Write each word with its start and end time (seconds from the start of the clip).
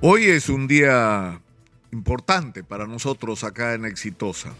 Hoy 0.00 0.26
es 0.26 0.48
un 0.48 0.68
día 0.68 1.40
importante 1.90 2.62
para 2.62 2.86
nosotros 2.86 3.42
acá 3.42 3.74
en 3.74 3.84
Exitosa, 3.84 4.54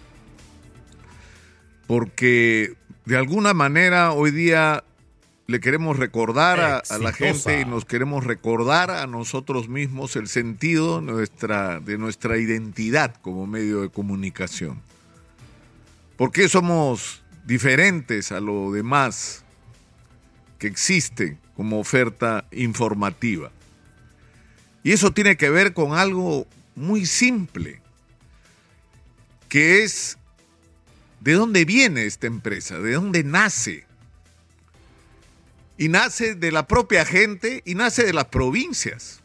porque 1.87 2.75
de 3.05 3.17
alguna 3.17 3.55
manera 3.55 4.11
hoy 4.11 4.33
día 4.33 4.83
le 5.47 5.61
queremos 5.61 5.97
recordar 5.97 6.59
a, 6.59 6.79
a 6.79 6.99
la 6.99 7.13
gente 7.13 7.61
y 7.61 7.65
nos 7.65 7.85
queremos 7.85 8.25
recordar 8.25 8.91
a 8.91 9.07
nosotros 9.07 9.69
mismos 9.69 10.17
el 10.17 10.27
sentido 10.27 11.01
nuestra, 11.01 11.79
de 11.79 11.99
nuestra 11.99 12.37
identidad 12.39 13.15
como 13.23 13.47
medio 13.47 13.83
de 13.83 13.91
comunicación. 13.91 14.83
¿Por 16.17 16.33
qué 16.33 16.49
somos 16.49 17.23
diferentes 17.47 18.33
a 18.33 18.41
lo 18.41 18.73
demás 18.73 19.45
que 20.59 20.67
existe 20.67 21.39
como 21.55 21.79
oferta 21.79 22.45
informativa? 22.51 23.53
Y 24.83 24.93
eso 24.93 25.13
tiene 25.13 25.37
que 25.37 25.51
ver 25.51 25.75
con 25.75 25.93
algo 25.93 26.47
muy 26.75 27.07
simple, 27.07 27.81
que 29.49 29.83
es 29.83 30.19
de 31.21 31.33
dónde 31.33 31.65
viene 31.65 32.07
esta 32.07 32.27
empresa, 32.27 32.79
de 32.79 32.93
dónde 32.93 33.25
nace. 33.25 33.87
Y 35.77 35.89
nace 35.89 36.35
de 36.35 36.53
la 36.53 36.67
propia 36.67 37.05
gente 37.05 37.63
y 37.65 37.75
nace 37.75 38.05
de 38.05 38.13
las 38.13 38.27
provincias. 38.27 39.21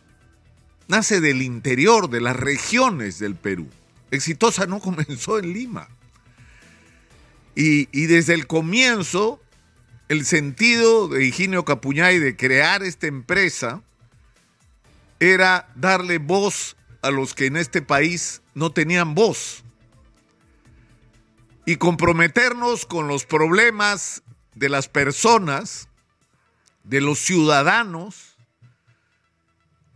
Nace 0.87 1.21
del 1.21 1.41
interior, 1.41 2.09
de 2.09 2.21
las 2.21 2.35
regiones 2.35 3.19
del 3.19 3.35
Perú. 3.35 3.67
Exitosa 4.11 4.65
no 4.65 4.79
comenzó 4.81 5.39
en 5.39 5.53
Lima. 5.53 5.87
Y, 7.55 7.87
y 7.91 8.07
desde 8.07 8.33
el 8.33 8.47
comienzo, 8.47 9.41
el 10.09 10.25
sentido 10.25 11.07
de 11.07 11.25
Higinio 11.25 11.65
Capuñay 11.65 12.19
de 12.19 12.35
crear 12.35 12.83
esta 12.83 13.07
empresa 13.07 13.83
era 15.31 15.69
darle 15.75 16.17
voz 16.17 16.75
a 17.01 17.11
los 17.11 17.33
que 17.33 17.45
en 17.45 17.57
este 17.57 17.81
país 17.81 18.41
no 18.53 18.71
tenían 18.71 19.15
voz. 19.15 19.63
Y 21.65 21.77
comprometernos 21.77 22.85
con 22.85 23.07
los 23.07 23.25
problemas 23.25 24.23
de 24.55 24.69
las 24.69 24.89
personas, 24.89 25.87
de 26.83 27.01
los 27.01 27.19
ciudadanos, 27.19 28.37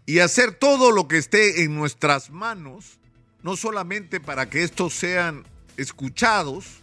y 0.05 0.19
hacer 0.19 0.53
todo 0.53 0.91
lo 0.91 1.07
que 1.09 1.17
esté 1.17 1.63
en 1.63 1.75
nuestras 1.75 2.29
manos, 2.29 2.97
no 3.43 3.57
solamente 3.57 4.21
para 4.21 4.49
que 4.49 4.63
estos 4.63 4.93
sean 4.93 5.45
escuchados, 5.75 6.81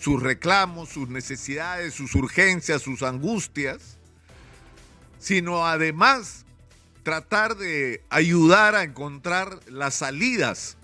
sus 0.00 0.22
reclamos, 0.22 0.90
sus 0.90 1.08
necesidades, 1.08 1.94
sus 1.94 2.14
urgencias, 2.14 2.82
sus 2.82 3.02
angustias, 3.02 3.98
sino 5.18 5.66
además 5.66 6.46
tratar 7.02 7.56
de 7.56 8.02
ayudar 8.10 8.74
a 8.74 8.82
encontrar 8.82 9.60
las 9.66 9.96
salidas 9.96 10.76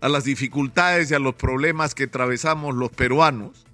a 0.00 0.08
las 0.08 0.24
dificultades 0.24 1.10
y 1.10 1.14
a 1.14 1.18
los 1.18 1.34
problemas 1.34 1.94
que 1.94 2.04
atravesamos 2.04 2.74
los 2.74 2.90
peruanos, 2.90 3.66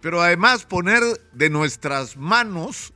pero 0.00 0.20
además 0.20 0.64
poner 0.64 1.02
de 1.32 1.48
nuestras 1.48 2.16
manos 2.16 2.92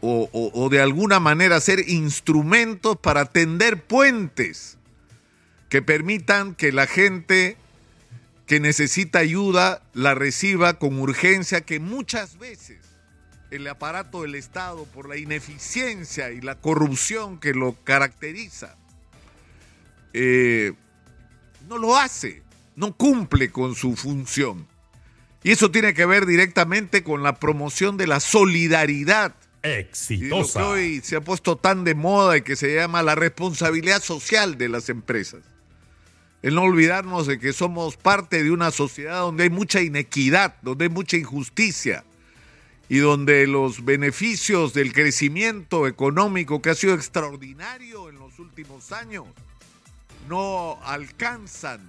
o, 0.00 0.68
de 0.70 0.80
alguna 0.80 1.18
manera 1.18 1.60
ser 1.60 1.88
instrumentos 1.88 2.96
para 2.96 3.24
tender 3.24 3.82
puentes 3.82 4.78
que 5.68 5.82
permitan 5.82 6.54
que 6.54 6.70
la 6.70 6.86
gente 6.86 7.56
que 8.46 8.60
necesita 8.60 9.18
ayuda 9.18 9.82
la 9.92 10.14
reciba 10.14 10.78
con 10.78 11.00
urgencia 11.00 11.62
que 11.62 11.80
muchas 11.80 12.38
veces 12.38 12.87
el 13.50 13.66
aparato 13.66 14.22
del 14.22 14.34
Estado 14.34 14.84
por 14.84 15.08
la 15.08 15.16
ineficiencia 15.16 16.30
y 16.30 16.40
la 16.40 16.56
corrupción 16.56 17.38
que 17.38 17.54
lo 17.54 17.74
caracteriza, 17.84 18.76
eh, 20.12 20.72
no 21.68 21.78
lo 21.78 21.96
hace, 21.96 22.42
no 22.76 22.94
cumple 22.94 23.50
con 23.50 23.74
su 23.74 23.96
función. 23.96 24.66
Y 25.42 25.52
eso 25.52 25.70
tiene 25.70 25.94
que 25.94 26.06
ver 26.06 26.26
directamente 26.26 27.02
con 27.02 27.22
la 27.22 27.38
promoción 27.38 27.96
de 27.96 28.06
la 28.06 28.20
solidaridad. 28.20 29.34
Exitosa. 29.62 30.26
Y 30.26 30.28
lo 30.28 30.46
que 30.46 30.58
hoy 30.58 31.00
se 31.02 31.16
ha 31.16 31.20
puesto 31.20 31.56
tan 31.56 31.84
de 31.84 31.94
moda 31.94 32.36
y 32.36 32.42
que 32.42 32.56
se 32.56 32.74
llama 32.74 33.02
la 33.02 33.14
responsabilidad 33.14 34.02
social 34.02 34.58
de 34.58 34.68
las 34.68 34.88
empresas. 34.88 35.42
El 36.42 36.54
no 36.54 36.62
olvidarnos 36.62 37.26
de 37.26 37.38
que 37.38 37.52
somos 37.52 37.96
parte 37.96 38.42
de 38.42 38.50
una 38.50 38.70
sociedad 38.70 39.20
donde 39.20 39.44
hay 39.44 39.50
mucha 39.50 39.80
inequidad, 39.80 40.56
donde 40.62 40.84
hay 40.84 40.90
mucha 40.90 41.16
injusticia, 41.16 42.04
y 42.88 42.98
donde 42.98 43.46
los 43.46 43.84
beneficios 43.84 44.72
del 44.72 44.92
crecimiento 44.92 45.86
económico 45.86 46.62
que 46.62 46.70
ha 46.70 46.74
sido 46.74 46.94
extraordinario 46.94 48.08
en 48.08 48.18
los 48.18 48.38
últimos 48.38 48.92
años 48.92 49.26
no 50.28 50.78
alcanzan 50.82 51.80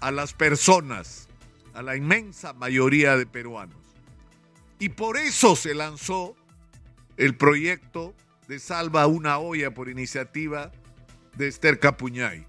a 0.00 0.10
las 0.10 0.32
personas, 0.32 1.28
a 1.74 1.82
la 1.82 1.96
inmensa 1.96 2.52
mayoría 2.54 3.16
de 3.16 3.26
peruanos. 3.26 3.78
Y 4.78 4.90
por 4.90 5.16
eso 5.16 5.56
se 5.56 5.74
lanzó 5.74 6.36
el 7.16 7.36
proyecto 7.36 8.14
de 8.48 8.58
Salva 8.58 9.06
una 9.06 9.38
olla 9.38 9.72
por 9.72 9.88
iniciativa 9.88 10.72
de 11.36 11.48
Esther 11.48 11.78
Capuñay. 11.78 12.46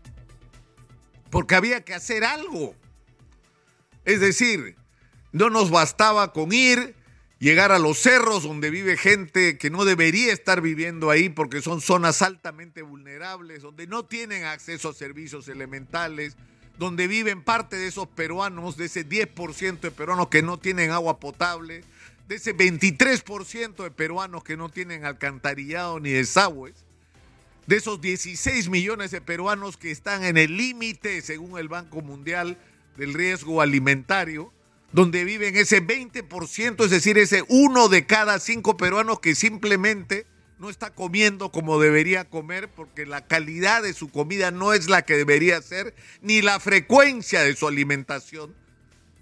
Porque 1.29 1.55
había 1.55 1.83
que 1.83 1.93
hacer 1.93 2.23
algo. 2.23 2.75
Es 4.03 4.19
decir, 4.19 4.75
no 5.31 5.49
nos 5.49 5.69
bastaba 5.69 6.33
con 6.33 6.53
ir, 6.53 6.94
llegar 7.39 7.71
a 7.71 7.79
los 7.79 7.97
cerros 7.97 8.43
donde 8.43 8.69
vive 8.69 8.97
gente 8.97 9.57
que 9.57 9.69
no 9.69 9.85
debería 9.85 10.31
estar 10.31 10.61
viviendo 10.61 11.09
ahí 11.09 11.29
porque 11.29 11.61
son 11.61 11.81
zonas 11.81 12.21
altamente 12.21 12.81
vulnerables, 12.81 13.61
donde 13.61 13.87
no 13.87 14.05
tienen 14.05 14.45
acceso 14.45 14.89
a 14.89 14.93
servicios 14.93 15.47
elementales, 15.47 16.37
donde 16.77 17.07
viven 17.07 17.41
parte 17.41 17.75
de 17.75 17.87
esos 17.87 18.07
peruanos, 18.07 18.77
de 18.77 18.85
ese 18.85 19.07
10% 19.07 19.79
de 19.79 19.91
peruanos 19.91 20.29
que 20.29 20.41
no 20.41 20.57
tienen 20.57 20.91
agua 20.91 21.19
potable, 21.19 21.83
de 22.27 22.35
ese 22.35 22.55
23% 22.55 23.83
de 23.83 23.91
peruanos 23.91 24.43
que 24.43 24.57
no 24.57 24.69
tienen 24.69 25.05
alcantarillado 25.05 25.99
ni 25.99 26.11
desagües, 26.11 26.73
de 27.67 27.77
esos 27.77 28.01
16 28.01 28.69
millones 28.69 29.11
de 29.11 29.21
peruanos 29.21 29.77
que 29.77 29.91
están 29.91 30.23
en 30.23 30.37
el 30.37 30.57
límite, 30.57 31.21
según 31.21 31.57
el 31.57 31.67
Banco 31.67 32.01
Mundial, 32.01 32.57
del 32.97 33.13
riesgo 33.13 33.61
alimentario, 33.61 34.51
donde 34.95 35.25
viven 35.25 35.57
ese 35.57 35.85
20%, 35.85 36.85
es 36.85 36.89
decir, 36.89 37.17
ese 37.17 37.43
uno 37.49 37.89
de 37.89 38.05
cada 38.05 38.39
cinco 38.39 38.77
peruanos 38.77 39.19
que 39.19 39.35
simplemente 39.35 40.25
no 40.57 40.69
está 40.69 40.91
comiendo 40.91 41.51
como 41.51 41.81
debería 41.81 42.23
comer 42.29 42.69
porque 42.69 43.05
la 43.05 43.27
calidad 43.27 43.83
de 43.83 43.91
su 43.91 44.09
comida 44.09 44.51
no 44.51 44.71
es 44.71 44.87
la 44.87 45.01
que 45.01 45.17
debería 45.17 45.61
ser, 45.61 45.93
ni 46.21 46.41
la 46.41 46.61
frecuencia 46.61 47.41
de 47.41 47.57
su 47.57 47.67
alimentación 47.67 48.55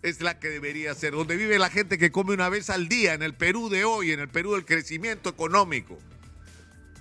es 0.03 0.21
la 0.21 0.37
que 0.37 0.49
debería 0.49 0.93
ser, 0.93 1.13
donde 1.13 1.37
vive 1.37 1.57
la 1.57 1.71
gente 1.71 1.97
que 1.97 2.11
come 2.11 2.35
una 2.35 2.49
vez 2.49 2.69
al 2.69 2.87
día, 2.87 3.15
en 3.15 3.23
el 3.23 3.33
Perú 3.33 3.69
de 3.69 3.83
hoy, 3.83 4.11
en 4.11 4.19
el 4.19 4.29
Perú 4.29 4.53
del 4.53 4.65
crecimiento 4.65 5.27
económico, 5.27 5.97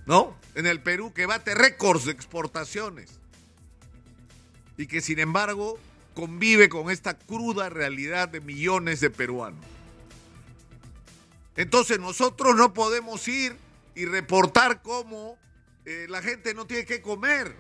¿no? 0.07 0.35
En 0.55 0.65
el 0.65 0.81
Perú 0.81 1.13
que 1.13 1.27
bate 1.27 1.55
récords 1.55 2.07
de 2.07 2.13
exportaciones 2.13 3.21
y 4.79 4.87
que 4.87 5.03
sin 5.03 5.19
embargo 5.19 5.79
convive 6.15 6.69
con 6.69 6.91
esta 6.91 7.19
cruda 7.19 7.69
realidad 7.69 8.29
de 8.29 8.41
millones 8.41 9.01
de 9.01 9.11
peruanos. 9.11 9.65
Entonces 11.57 11.99
nosotros 11.99 12.57
no 12.57 12.73
podemos 12.73 13.27
ir 13.29 13.57
y 13.95 14.07
reportar 14.07 14.83
cómo 14.83 15.39
eh, 15.85 16.07
la 16.09 16.23
gente 16.23 16.55
no 16.55 16.67
tiene 16.67 16.87
que 16.87 17.03
comer, 17.03 17.55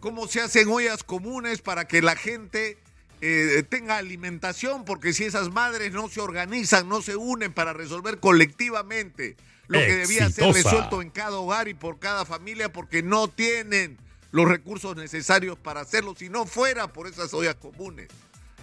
cómo 0.00 0.26
se 0.26 0.40
hacen 0.40 0.68
ollas 0.68 1.04
comunes 1.04 1.60
para 1.60 1.86
que 1.86 2.02
la 2.02 2.16
gente 2.16 2.78
eh, 3.20 3.64
tenga 3.68 3.96
alimentación, 3.96 4.84
porque 4.84 5.12
si 5.12 5.24
esas 5.24 5.50
madres 5.50 5.92
no 5.92 6.08
se 6.08 6.20
organizan, 6.20 6.88
no 6.88 7.02
se 7.02 7.16
unen 7.16 7.52
para 7.52 7.72
resolver 7.72 8.18
colectivamente 8.18 9.36
lo 9.66 9.78
que 9.80 9.96
debía 9.96 10.30
ser 10.30 10.52
resuelto 10.52 11.02
en 11.02 11.10
cada 11.10 11.36
hogar 11.36 11.68
y 11.68 11.74
por 11.74 11.98
cada 11.98 12.24
familia, 12.24 12.72
porque 12.72 13.02
no 13.02 13.28
tienen 13.28 13.98
los 14.30 14.48
recursos 14.48 14.96
necesarios 14.96 15.58
para 15.58 15.80
hacerlo. 15.80 16.14
Si 16.16 16.28
no 16.28 16.46
fuera 16.46 16.92
por 16.92 17.06
esas 17.06 17.32
ollas 17.34 17.56
comunes, 17.56 18.08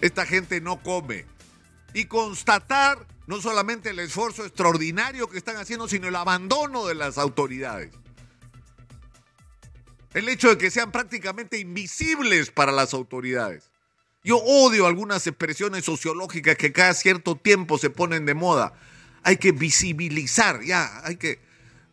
esta 0.01 0.25
gente 0.25 0.61
no 0.61 0.81
come. 0.81 1.25
Y 1.93 2.05
constatar 2.05 3.05
no 3.27 3.41
solamente 3.41 3.89
el 3.89 3.99
esfuerzo 3.99 4.45
extraordinario 4.45 5.29
que 5.29 5.37
están 5.37 5.57
haciendo, 5.57 5.87
sino 5.87 6.07
el 6.07 6.15
abandono 6.15 6.85
de 6.85 6.95
las 6.95 7.17
autoridades. 7.17 7.91
El 10.13 10.29
hecho 10.29 10.49
de 10.49 10.57
que 10.57 10.71
sean 10.71 10.91
prácticamente 10.91 11.57
invisibles 11.57 12.51
para 12.51 12.71
las 12.71 12.93
autoridades. 12.93 13.71
Yo 14.23 14.37
odio 14.37 14.87
algunas 14.87 15.27
expresiones 15.27 15.85
sociológicas 15.85 16.55
que 16.57 16.71
cada 16.71 16.93
cierto 16.93 17.35
tiempo 17.35 17.77
se 17.77 17.89
ponen 17.89 18.25
de 18.25 18.33
moda. 18.33 18.73
Hay 19.23 19.37
que 19.37 19.51
visibilizar, 19.51 20.63
ya, 20.63 21.01
hay 21.03 21.17
que 21.17 21.39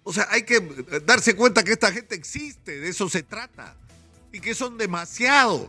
o 0.04 0.12
sea, 0.12 0.26
hay 0.31 0.43
que 0.43 0.60
darse 1.04 1.37
cuenta 1.37 1.62
que 1.62 1.72
esta 1.72 1.93
gente 1.93 2.14
existe, 2.14 2.81
de 2.81 2.88
eso 2.88 3.08
se 3.08 3.22
trata. 3.22 3.76
Y 4.32 4.40
que 4.40 4.54
son 4.54 4.78
demasiados. 4.78 5.69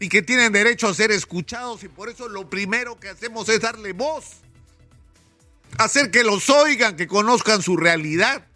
Y 0.00 0.08
que 0.08 0.22
tienen 0.22 0.52
derecho 0.52 0.88
a 0.88 0.94
ser 0.94 1.12
escuchados. 1.12 1.84
Y 1.84 1.88
por 1.88 2.08
eso 2.08 2.28
lo 2.28 2.50
primero 2.50 2.98
que 2.98 3.08
hacemos 3.08 3.48
es 3.48 3.60
darle 3.60 3.92
voz. 3.92 4.38
Hacer 5.78 6.10
que 6.10 6.24
los 6.24 6.50
oigan, 6.50 6.96
que 6.96 7.06
conozcan 7.06 7.62
su 7.62 7.76
realidad. 7.76 8.46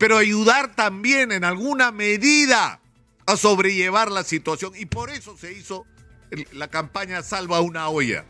pero 0.00 0.16
ayudar 0.16 0.74
también 0.74 1.30
en 1.30 1.44
alguna 1.44 1.92
medida 1.92 2.80
a 3.26 3.36
sobrellevar 3.36 4.10
la 4.10 4.24
situación. 4.24 4.72
Y 4.74 4.86
por 4.86 5.10
eso 5.10 5.36
se 5.36 5.52
hizo 5.52 5.84
la 6.52 6.68
campaña 6.68 7.22
Salva 7.22 7.60
una 7.60 7.86
olla. 7.90 8.24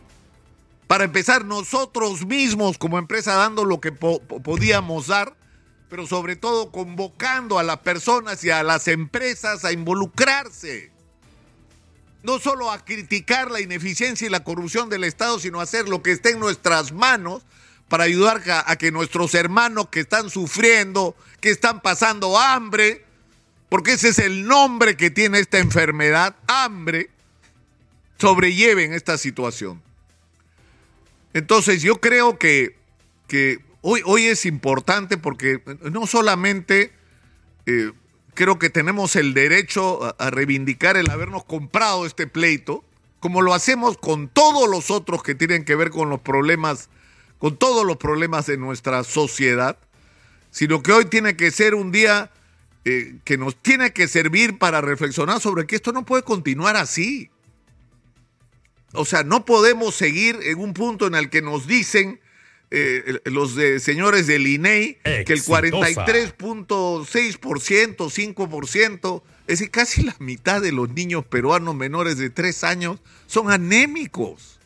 Para 0.88 1.04
empezar, 1.04 1.44
nosotros 1.44 2.26
mismos 2.26 2.76
como 2.76 2.98
empresa 2.98 3.34
dando 3.34 3.64
lo 3.64 3.80
que 3.80 3.92
podíamos 3.92 5.06
dar, 5.06 5.36
pero 5.90 6.06
sobre 6.06 6.36
todo 6.36 6.70
convocando 6.70 7.58
a 7.58 7.64
las 7.64 7.78
personas 7.78 8.42
y 8.44 8.50
a 8.50 8.62
las 8.62 8.86
empresas 8.86 9.64
a 9.64 9.72
involucrarse. 9.72 10.90
No 12.22 12.38
solo 12.38 12.70
a 12.70 12.84
criticar 12.84 13.50
la 13.50 13.60
ineficiencia 13.60 14.26
y 14.26 14.30
la 14.30 14.44
corrupción 14.44 14.88
del 14.88 15.04
Estado, 15.04 15.40
sino 15.40 15.58
a 15.58 15.64
hacer 15.64 15.88
lo 15.88 16.00
que 16.00 16.12
esté 16.12 16.30
en 16.30 16.38
nuestras 16.38 16.92
manos 16.92 17.42
para 17.88 18.04
ayudar 18.04 18.40
a, 18.66 18.76
que 18.76 18.92
nuestros 18.92 19.34
hermanos 19.34 19.88
que 19.88 20.00
están 20.00 20.30
sufriendo, 20.30 21.16
que 21.40 21.50
están 21.50 21.80
pasando 21.80 22.38
hambre, 22.38 23.04
porque 23.68 23.94
ese 23.94 24.10
es 24.10 24.20
el 24.20 24.46
nombre 24.46 24.96
que 24.96 25.10
tiene 25.10 25.40
esta 25.40 25.58
enfermedad, 25.58 26.36
hambre, 26.46 27.10
sobrelleven 28.18 28.92
esta 28.92 29.18
situación. 29.18 29.82
Entonces 31.34 31.82
yo 31.82 32.00
creo 32.00 32.38
que, 32.38 32.76
que 33.26 33.69
hoy, 33.82 34.02
hoy 34.04 34.26
es 34.26 34.46
importante 34.46 35.18
porque 35.18 35.62
no 35.90 36.06
solamente 36.06 36.92
eh, 37.66 37.92
creo 38.34 38.58
que 38.58 38.70
tenemos 38.70 39.16
el 39.16 39.34
derecho 39.34 40.14
a, 40.18 40.30
reivindicar 40.30 40.96
el 40.96 41.10
habernos 41.10 41.44
comprado 41.44 42.06
este 42.06 42.26
pleito, 42.26 42.84
como 43.18 43.42
lo 43.42 43.54
hacemos 43.54 43.98
con 43.98 44.28
todos 44.28 44.68
los 44.68 44.90
otros 44.90 45.22
que 45.22 45.34
tienen 45.34 45.64
que 45.64 45.74
ver 45.74 45.90
con 45.90 46.08
los 46.08 46.20
problemas, 46.20 46.88
con 47.38 47.56
todos 47.56 47.84
los 47.84 47.96
problemas 47.96 48.46
de 48.46 48.56
nuestra 48.56 49.04
sociedad, 49.04 49.78
sino 50.50 50.82
que 50.82 50.92
hoy 50.92 51.04
tiene 51.04 51.36
que 51.36 51.50
ser 51.50 51.74
un 51.74 51.92
día 51.92 52.30
eh, 52.84 53.18
que 53.24 53.36
nos 53.36 53.56
tiene 53.56 53.92
que 53.92 54.08
servir 54.08 54.58
para 54.58 54.80
reflexionar 54.80 55.40
sobre 55.40 55.66
que 55.66 55.76
esto 55.76 55.92
no 55.92 56.06
puede 56.06 56.22
continuar 56.22 56.76
así. 56.76 57.30
O 58.92 59.04
sea, 59.04 59.22
no 59.22 59.44
podemos 59.44 59.94
seguir 59.94 60.38
en 60.42 60.58
un 60.58 60.72
punto 60.72 61.06
en 61.06 61.14
el 61.14 61.30
que 61.30 61.42
nos 61.42 61.66
dicen 61.66 62.20
eh, 62.70 63.20
los 63.24 63.56
señores 63.82 64.26
del 64.26 64.46
INEI 64.46 64.98
que 65.02 65.32
el 65.32 65.42
43.6%, 65.42 67.96
5%, 67.96 69.22
es 69.46 69.58
decir, 69.58 69.70
casi 69.70 70.02
la 70.02 70.14
mitad 70.18 70.62
de 70.62 70.72
los 70.72 70.90
niños 70.90 71.24
peruanos 71.24 71.74
menores 71.74 72.18
de 72.18 72.28
3 72.30 72.64
años 72.64 73.00
son 73.26 73.50
anémicos. 73.50 74.58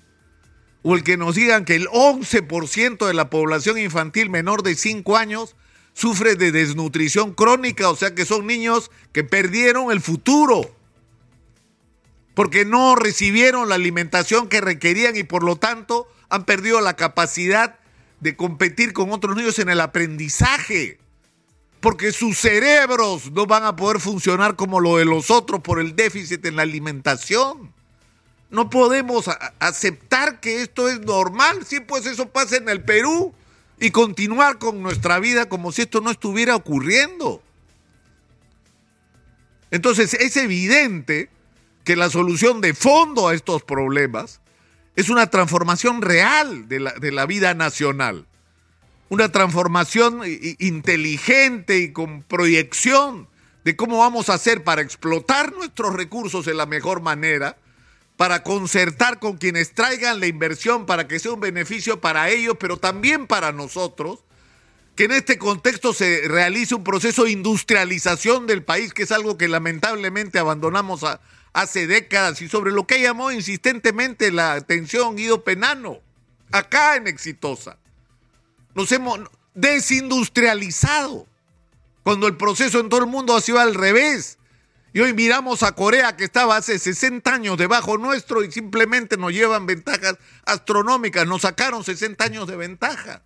O 0.83 0.95
el 0.95 1.03
que 1.03 1.17
nos 1.17 1.35
digan 1.35 1.65
que 1.65 1.75
el 1.77 1.89
11% 1.89 3.07
de 3.07 3.15
la 3.15 3.31
población 3.31 3.79
infantil 3.79 4.29
menor 4.29 4.63
de 4.63 4.75
5 4.75 5.17
años 5.17 5.57
sufre 5.95 6.37
de 6.37 6.53
desnutrición 6.53 7.33
crónica, 7.33 7.89
o 7.89 7.97
sea 7.97 8.15
que 8.15 8.27
son 8.27 8.47
niños 8.47 8.91
que 9.13 9.25
perdieron 9.25 9.91
el 9.91 10.03
futuro 10.03 10.71
porque 12.35 12.65
no 12.65 12.97
recibieron 12.97 13.69
la 13.69 13.77
alimentación 13.77 14.49
que 14.49 14.61
requerían 14.61 15.17
y 15.17 15.23
por 15.23 15.45
lo 15.45 15.57
tanto 15.57 16.09
han 16.29 16.45
perdido 16.45 16.81
la 16.81 16.97
capacidad 16.97 17.79
de 18.21 18.37
competir 18.37 18.93
con 18.93 19.13
otros 19.13 19.37
niños 19.37 19.59
en 19.59 19.69
el 19.69 19.81
aprendizaje, 19.81 20.99
porque 21.81 22.13
sus 22.13 22.39
cerebros 22.39 23.31
no 23.33 23.47
van 23.47 23.65
a 23.65 23.77
poder 23.77 24.01
funcionar 24.01 24.57
como 24.57 24.81
lo 24.81 24.97
de 24.97 25.05
los 25.05 25.31
otros 25.31 25.61
por 25.61 25.81
el 25.81 25.95
déficit 25.95 26.45
en 26.47 26.57
la 26.57 26.63
alimentación. 26.63 27.73
No 28.51 28.71
podemos 28.71 29.29
aceptar 29.59 30.41
que 30.41 30.63
esto 30.63 30.89
es 30.89 31.01
normal, 31.01 31.67
sí, 31.67 31.81
pues 31.81 32.07
eso 32.07 32.29
pasa 32.29 32.57
en 32.57 32.69
el 32.69 32.83
Perú 32.83 33.35
y 33.81 33.91
continuar 33.91 34.59
con 34.59 34.83
nuestra 34.83 35.19
vida 35.19 35.49
como 35.49 35.73
si 35.73 35.83
esto 35.83 36.01
no 36.01 36.11
estuviera 36.11 36.57
ocurriendo. 36.57 37.43
Entonces 39.71 40.15
es 40.15 40.37
evidente 40.37 41.29
que 41.83 41.97
la 41.97 42.09
solución 42.09 42.61
de 42.61 42.75
fondo 42.75 43.29
a 43.29 43.35
estos 43.35 43.63
problemas 43.63 44.41
es 44.97 45.09
una 45.09 45.29
transformación 45.29 46.03
real 46.03 46.69
de 46.69 46.81
la, 46.81 46.93
de 46.93 47.13
la 47.13 47.27
vida 47.27 47.55
nacional, 47.55 48.27
una 49.09 49.31
transformación 49.31 50.23
inteligente 50.59 51.79
y 51.79 51.93
con 51.93 52.23
proyección 52.23 53.29
de 53.65 53.77
cómo 53.77 53.99
vamos 53.99 54.29
a 54.29 54.35
hacer 54.35 54.63
para 54.63 54.83
explotar 54.83 55.53
nuestros 55.53 55.95
recursos 55.95 56.45
de 56.45 56.55
la 56.55 56.67
mejor 56.67 57.01
manera 57.01 57.57
para 58.17 58.43
concertar 58.43 59.19
con 59.19 59.39
quienes 59.39 59.75
traigan 59.75 60.21
la 60.21 60.27
inversión 60.27 60.87
para 60.87 61.09
que 61.09 61.19
sea 61.19 61.33
un 61.33 61.41
beneficio 61.41 62.01
para 62.01 62.29
ellos, 62.29 62.57
pero 62.61 62.77
también 62.77 63.27
para 63.27 63.53
nosotros, 63.53 64.21
que 64.95 65.05
en 65.05 65.13
este 65.13 65.39
contexto 65.39 65.93
se 65.93 66.29
realice 66.29 66.77
un 66.77 66.85
proceso 66.85 67.25
de 67.25 67.33
industrialización 67.33 68.47
del 68.47 68.63
país, 68.63 68.95
que 68.95 69.03
es 69.03 69.11
algo 69.11 69.37
que 69.37 69.49
lamentablemente 69.49 70.39
abandonamos 70.39 71.03
hace 71.55 71.87
décadas 71.87 72.43
y 72.43 72.49
sobre 72.49 72.73
lo 72.73 72.87
que 72.87 73.01
llamó 73.01 73.33
insistentemente 73.33 74.31
la 74.31 74.53
atención 74.53 75.17
Guido 75.17 75.45
Penano, 75.45 76.01
acá 76.53 76.97
en 76.97 77.07
Exitosa. 77.07 77.79
Nos 78.75 78.91
hemos 78.93 79.21
desindustrializado, 79.55 81.27
cuando 82.03 82.27
el 82.27 82.37
proceso 82.37 82.81
en 82.81 82.91
todo 82.91 83.01
el 83.01 83.07
mundo 83.07 83.35
ha 83.35 83.41
sido 83.41 83.61
al 83.61 83.75
revés 83.75 84.37
y 84.93 85.01
hoy 85.01 85.15
miramos 85.15 85.63
a 85.63 85.73
Corea 85.73 86.17
que 86.17 86.25
estaba 86.25 86.57
hace 86.57 86.79
60 86.79 87.33
años 87.33 87.57
debajo 87.57 87.99
nuestro 87.99 88.45
y 88.45 88.51
simplemente 88.51 89.17
nos 89.17 89.33
llevan 89.33 89.65
ventajas 89.65 90.19
astronómicas. 90.45 91.27
Nos 91.27 91.43
sacaron 91.43 91.83
60 91.83 92.23
años 92.23 92.47
de 92.47 92.57
ventaja. 92.57 93.23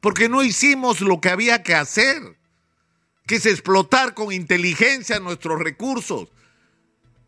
Porque 0.00 0.28
no 0.28 0.42
hicimos 0.42 1.00
lo 1.00 1.20
que 1.20 1.28
había 1.28 1.62
que 1.62 1.74
hacer, 1.74 2.36
que 3.26 3.36
es 3.36 3.46
explotar 3.46 4.14
con 4.14 4.32
inteligencia 4.32 5.20
nuestros 5.20 5.60
recursos 5.60 6.28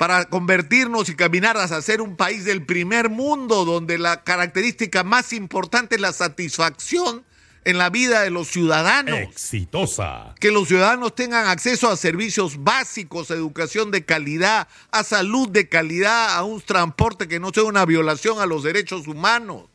para 0.02 0.24
convertirnos 0.24 1.08
y 1.10 1.14
caminar 1.14 1.56
hacia 1.56 1.80
ser 1.80 2.00
un 2.00 2.16
país 2.16 2.44
del 2.44 2.66
primer 2.66 3.08
mundo 3.08 3.64
donde 3.64 3.98
la 3.98 4.24
característica 4.24 5.04
más 5.04 5.32
importante 5.32 5.94
es 5.94 6.00
la 6.00 6.12
satisfacción 6.12 7.24
en 7.64 7.78
la 7.78 7.88
vida 7.88 8.22
de 8.22 8.30
los 8.30 8.48
ciudadanos. 8.48 9.14
Exitosa. 9.20 10.34
Que 10.40 10.50
los 10.50 10.66
ciudadanos 10.66 11.14
tengan 11.14 11.46
acceso 11.46 11.88
a 11.88 11.96
servicios 11.96 12.64
básicos, 12.64 13.30
a 13.30 13.34
educación 13.34 13.92
de 13.92 14.04
calidad, 14.04 14.66
a 14.90 15.04
salud 15.04 15.48
de 15.48 15.68
calidad, 15.68 16.34
a 16.34 16.42
un 16.42 16.60
transporte 16.60 17.28
que 17.28 17.38
no 17.38 17.50
sea 17.54 17.62
una 17.62 17.86
violación 17.86 18.40
a 18.40 18.46
los 18.46 18.64
derechos 18.64 19.06
humanos. 19.06 19.66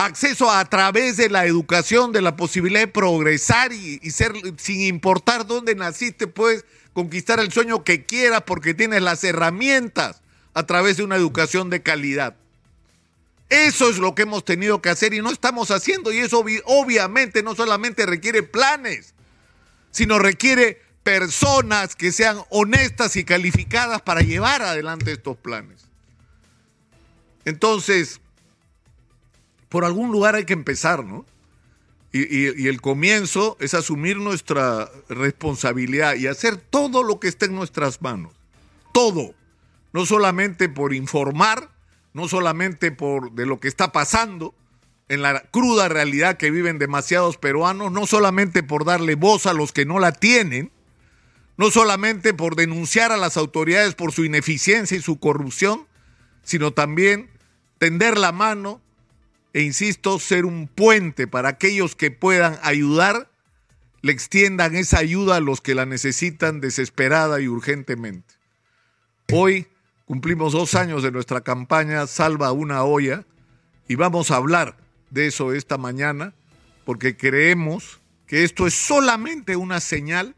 Acceso 0.00 0.50
a, 0.50 0.64
través 0.64 1.18
de 1.18 1.28
la 1.28 1.44
educación, 1.44 2.10
de 2.10 2.22
la 2.22 2.34
posibilidad 2.34 2.80
de 2.80 2.88
progresar 2.88 3.70
y, 3.74 3.98
ser, 4.10 4.32
sin 4.56 4.80
importar 4.80 5.46
dónde 5.46 5.74
naciste, 5.74 6.26
puedes 6.26 6.64
conquistar 6.94 7.38
el 7.38 7.52
sueño 7.52 7.84
que 7.84 8.06
quieras 8.06 8.44
porque 8.46 8.72
tienes 8.72 9.02
las 9.02 9.22
herramientas 9.24 10.22
a 10.54 10.64
través 10.64 10.96
de 10.96 11.04
una 11.04 11.16
educación 11.16 11.68
de 11.68 11.82
calidad. 11.82 12.34
Eso 13.50 13.90
es 13.90 13.98
lo 13.98 14.14
que 14.14 14.22
hemos 14.22 14.42
tenido 14.42 14.80
que 14.80 14.88
hacer 14.88 15.12
y 15.12 15.20
no 15.20 15.30
estamos 15.30 15.70
haciendo. 15.70 16.10
Y 16.12 16.18
eso 16.20 16.42
obviamente 16.64 17.42
no 17.42 17.54
solamente 17.54 18.06
requiere 18.06 18.42
planes, 18.42 19.12
sino 19.90 20.18
requiere 20.18 20.80
personas 21.02 21.94
que 21.94 22.10
sean 22.10 22.38
honestas 22.48 23.16
y 23.16 23.24
calificadas 23.24 24.00
para 24.00 24.22
llevar 24.22 24.62
adelante 24.62 25.12
estos 25.12 25.36
planes. 25.36 25.84
Entonces, 27.44 28.18
por 29.70 29.86
algún 29.86 30.12
lugar 30.12 30.34
hay 30.34 30.44
que 30.44 30.52
empezar, 30.52 31.04
¿no? 31.04 31.24
Y, 32.12 32.26
y, 32.26 32.66
el 32.66 32.80
comienzo 32.80 33.56
es 33.60 33.72
asumir 33.72 34.16
nuestra 34.16 34.90
responsabilidad 35.08 36.16
y 36.16 36.26
hacer 36.26 36.56
todo 36.56 37.04
lo 37.04 37.20
que 37.20 37.28
esté 37.28 37.46
en 37.46 37.54
nuestras 37.54 38.02
manos. 38.02 38.32
Todo. 38.92 39.32
No 39.92 40.04
solamente 40.06 40.68
por 40.68 40.92
informar, 40.92 41.70
no 42.12 42.26
solamente 42.26 42.90
por 42.90 43.30
de 43.30 43.46
lo 43.46 43.60
que 43.60 43.68
está 43.68 43.92
pasando 43.92 44.56
en 45.08 45.22
la 45.22 45.40
cruda 45.52 45.88
realidad 45.88 46.36
que 46.36 46.50
viven 46.50 46.78
demasiados 46.78 47.36
peruanos, 47.36 47.92
no 47.92 48.08
solamente 48.08 48.64
por 48.64 48.84
darle 48.84 49.14
voz 49.14 49.46
a 49.46 49.52
los 49.52 49.70
que 49.70 49.86
no 49.86 50.00
la 50.00 50.10
tienen, 50.10 50.72
no 51.56 51.70
solamente 51.70 52.34
por 52.34 52.56
denunciar 52.56 53.12
a 53.12 53.16
las 53.16 53.36
autoridades 53.36 53.94
por 53.94 54.10
su 54.10 54.24
ineficiencia 54.24 54.96
y 54.96 55.02
su 55.02 55.20
corrupción, 55.20 55.86
sino 56.42 56.72
también 56.72 57.30
tender 57.78 58.18
la 58.18 58.32
mano 58.32 58.80
e, 59.52 59.62
insisto, 59.62 60.18
ser 60.18 60.44
un 60.44 60.68
puente 60.68 61.26
para 61.26 61.50
aquellos 61.50 61.96
que 61.96 62.10
puedan 62.10 62.58
ayudar, 62.62 63.30
le 64.02 64.12
extiendan 64.12 64.76
esa 64.76 64.98
ayuda 64.98 65.36
a 65.36 65.40
los 65.40 65.60
que 65.60 65.74
la 65.74 65.86
necesitan 65.86 66.60
desesperada 66.60 67.40
y 67.40 67.48
urgentemente. 67.48 68.34
Hoy 69.32 69.66
Cumplimos 70.10 70.52
dos 70.54 70.74
años 70.74 71.04
de 71.04 71.12
nuestra 71.12 71.42
campaña 71.42 72.04
Salva 72.08 72.50
una 72.50 72.82
olla 72.82 73.24
y 73.86 73.94
vamos 73.94 74.32
a 74.32 74.38
hablar 74.38 74.76
de 75.10 75.28
eso 75.28 75.52
esta 75.52 75.78
mañana 75.78 76.34
porque 76.84 77.16
creemos 77.16 78.00
que 78.26 78.42
esto 78.42 78.66
es 78.66 78.74
solamente 78.74 79.54
una 79.54 79.78
señal 79.78 80.34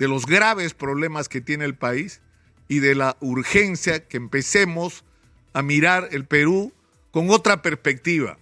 de 0.00 0.08
los 0.08 0.26
graves 0.26 0.74
problemas 0.74 1.28
que 1.28 1.40
tiene 1.40 1.64
el 1.64 1.76
país 1.76 2.22
y 2.66 2.80
de 2.80 2.96
la 2.96 3.16
urgencia 3.20 4.04
que 4.04 4.16
empecemos 4.16 5.04
a 5.52 5.62
mirar 5.62 6.08
el 6.10 6.24
Perú 6.24 6.72
con 7.12 7.30
otra 7.30 7.62
perspectiva, 7.62 8.36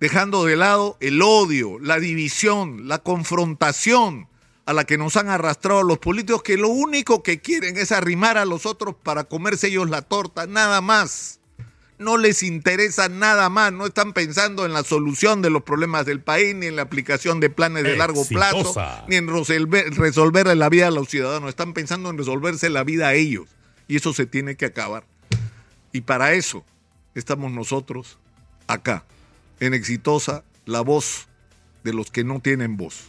dejando 0.00 0.44
de 0.44 0.56
lado 0.56 0.96
el 1.00 1.22
odio, 1.22 1.78
la 1.78 2.00
división, 2.00 2.88
la 2.88 2.98
confrontación, 2.98 4.28
a 4.66 4.72
la 4.72 4.84
que 4.84 4.98
nos 4.98 5.16
han 5.16 5.28
arrastrado 5.28 5.82
los 5.82 5.98
políticos 5.98 6.42
que 6.44 6.56
lo 6.56 6.68
único 6.68 7.24
que 7.24 7.40
quieren 7.40 7.76
es 7.76 7.90
arrimar 7.90 8.38
a 8.38 8.44
los 8.44 8.66
otros 8.66 8.94
para 8.94 9.24
comerse 9.24 9.66
ellos 9.66 9.90
la 9.90 10.02
torta, 10.02 10.46
nada 10.46 10.80
más. 10.80 11.40
No 11.98 12.16
les 12.16 12.42
interesa 12.44 13.08
nada 13.08 13.50
más, 13.50 13.72
no 13.72 13.84
están 13.84 14.12
pensando 14.12 14.64
en 14.64 14.72
la 14.72 14.84
solución 14.84 15.42
de 15.42 15.50
los 15.50 15.64
problemas 15.64 16.06
del 16.06 16.20
país, 16.20 16.54
ni 16.54 16.66
en 16.66 16.76
la 16.76 16.82
aplicación 16.82 17.40
de 17.40 17.50
planes 17.50 17.82
de 17.82 17.96
largo 17.96 18.24
plazo, 18.24 18.74
ni 19.08 19.16
en 19.16 19.28
resolver, 19.28 19.92
resolver 19.94 20.56
la 20.56 20.68
vida 20.68 20.86
a 20.86 20.90
los 20.90 21.08
ciudadanos, 21.08 21.50
están 21.50 21.74
pensando 21.74 22.08
en 22.08 22.16
resolverse 22.16 22.70
la 22.70 22.84
vida 22.84 23.08
a 23.08 23.14
ellos. 23.14 23.48
Y 23.88 23.96
eso 23.96 24.14
se 24.14 24.24
tiene 24.24 24.56
que 24.56 24.66
acabar. 24.66 25.04
Y 25.92 26.02
para 26.02 26.32
eso 26.32 26.64
estamos 27.14 27.50
nosotros 27.50 28.18
acá, 28.68 29.04
en 29.60 29.74
Exitosa, 29.74 30.44
la 30.66 30.80
voz 30.80 31.28
de 31.84 31.92
los 31.92 32.10
que 32.10 32.24
no 32.24 32.40
tienen 32.40 32.76
voz. 32.76 32.96